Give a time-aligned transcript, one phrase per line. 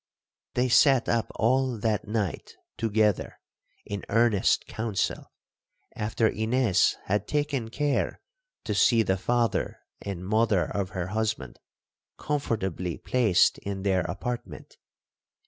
[0.55, 3.39] They sat up all that night together
[3.85, 5.31] in earnest counsel,
[5.95, 8.19] after Ines had taken care
[8.63, 11.59] to see the father and mother of her husband
[12.17, 14.75] comfortably placed in their apartment.